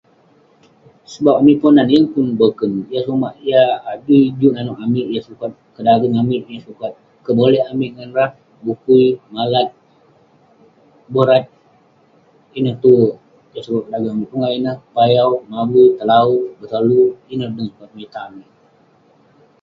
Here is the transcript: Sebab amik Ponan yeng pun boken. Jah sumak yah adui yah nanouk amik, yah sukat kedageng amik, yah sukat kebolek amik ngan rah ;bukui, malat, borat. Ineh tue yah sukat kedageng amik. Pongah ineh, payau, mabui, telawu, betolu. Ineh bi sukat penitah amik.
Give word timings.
Sebab 1.13 1.33
amik 1.39 1.57
Ponan 1.61 1.87
yeng 1.93 2.07
pun 2.13 2.25
boken. 2.41 2.71
Jah 2.91 3.03
sumak 3.07 3.33
yah 3.49 3.69
adui 3.91 4.21
yah 4.41 4.51
nanouk 4.55 4.79
amik, 4.85 5.07
yah 5.13 5.23
sukat 5.27 5.51
kedageng 5.75 6.15
amik, 6.21 6.41
yah 6.53 6.63
sukat 6.67 6.91
kebolek 7.25 7.67
amik 7.71 7.91
ngan 7.93 8.09
rah 8.17 8.31
;bukui, 8.65 9.03
malat, 9.35 9.67
borat. 11.13 11.45
Ineh 12.57 12.75
tue 12.83 13.05
yah 13.53 13.63
sukat 13.65 13.83
kedageng 13.85 14.13
amik. 14.15 14.29
Pongah 14.31 14.51
ineh, 14.59 14.75
payau, 14.95 15.31
mabui, 15.51 15.85
telawu, 15.99 16.37
betolu. 16.59 17.01
Ineh 17.33 17.49
bi 17.55 17.61
sukat 17.71 17.87
penitah 17.91 18.23
amik. 18.29 18.49